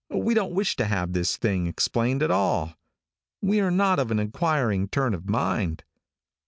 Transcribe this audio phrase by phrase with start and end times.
[0.09, 2.73] We don't wish to have this thing explained at all.
[3.39, 5.83] We are not of an inquiring turn of mind.